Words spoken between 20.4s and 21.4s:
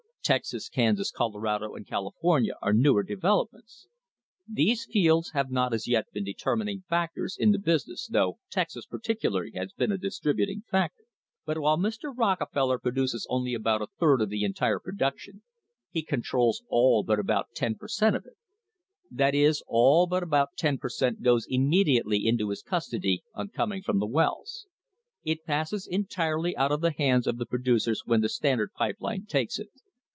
ten per cent,